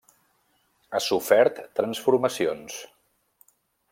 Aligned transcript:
Ha 0.91 1.01
sofert 1.07 1.61
transformacions. 1.81 2.81